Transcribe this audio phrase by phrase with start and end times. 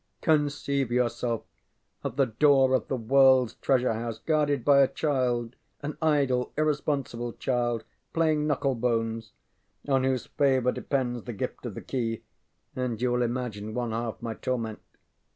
[0.23, 1.43] Conceive yourself
[2.03, 7.33] at the door of the worldŌĆÖs treasure house guarded by a child an idle irresponsible
[7.33, 9.31] child playing knuckle bones
[9.87, 12.23] on whose favor depends the gift of the key,
[12.75, 14.79] and you will imagine one half my torment.